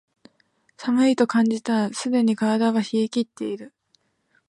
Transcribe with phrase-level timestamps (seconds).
[0.77, 3.71] 寒いと感じたらすでに体は冷えきってる